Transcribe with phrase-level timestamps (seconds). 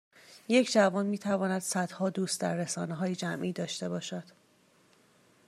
[0.47, 4.23] یک جوان میتواند صدها دوست در رسانههای جمعی داشته باشد